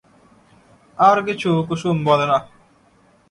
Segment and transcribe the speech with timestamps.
[0.97, 2.37] আর কিছু কুসুম বলে না।